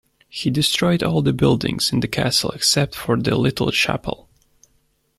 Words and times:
He 0.29 0.49
destroyed 0.49 1.03
all 1.03 1.21
the 1.21 1.31
buildings 1.31 1.93
in 1.93 1.99
the 1.99 2.07
castle, 2.07 2.49
except 2.55 2.95
for 2.95 3.15
the 3.17 3.35
little 3.35 3.71
chapel. 3.71 4.27